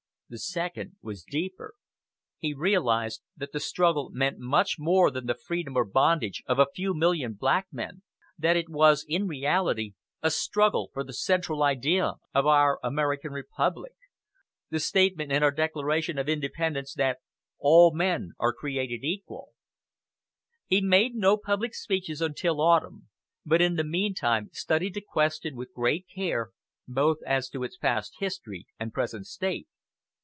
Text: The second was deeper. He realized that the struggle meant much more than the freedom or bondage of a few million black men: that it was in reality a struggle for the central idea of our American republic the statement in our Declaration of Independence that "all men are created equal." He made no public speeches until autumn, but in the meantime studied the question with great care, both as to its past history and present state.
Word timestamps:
The 0.33 0.37
second 0.39 0.95
was 1.01 1.25
deeper. 1.25 1.73
He 2.39 2.53
realized 2.53 3.21
that 3.35 3.51
the 3.51 3.59
struggle 3.59 4.11
meant 4.13 4.39
much 4.39 4.77
more 4.79 5.11
than 5.11 5.25
the 5.25 5.35
freedom 5.35 5.75
or 5.75 5.83
bondage 5.83 6.41
of 6.45 6.57
a 6.57 6.67
few 6.73 6.93
million 6.93 7.33
black 7.33 7.67
men: 7.69 8.01
that 8.37 8.55
it 8.55 8.69
was 8.69 9.03
in 9.05 9.27
reality 9.27 9.91
a 10.21 10.31
struggle 10.31 10.89
for 10.93 11.03
the 11.03 11.11
central 11.11 11.61
idea 11.63 12.13
of 12.33 12.45
our 12.45 12.79
American 12.81 13.33
republic 13.33 13.91
the 14.69 14.79
statement 14.79 15.33
in 15.33 15.43
our 15.43 15.51
Declaration 15.51 16.17
of 16.17 16.29
Independence 16.29 16.93
that 16.93 17.17
"all 17.59 17.93
men 17.93 18.31
are 18.39 18.53
created 18.53 19.03
equal." 19.03 19.49
He 20.65 20.79
made 20.79 21.13
no 21.13 21.35
public 21.35 21.75
speeches 21.75 22.21
until 22.21 22.61
autumn, 22.61 23.09
but 23.45 23.61
in 23.61 23.75
the 23.75 23.83
meantime 23.83 24.47
studied 24.53 24.93
the 24.93 25.01
question 25.01 25.57
with 25.57 25.73
great 25.73 26.05
care, 26.07 26.51
both 26.87 27.17
as 27.27 27.49
to 27.49 27.65
its 27.65 27.75
past 27.75 28.15
history 28.19 28.65
and 28.79 28.93
present 28.93 29.27
state. 29.27 29.67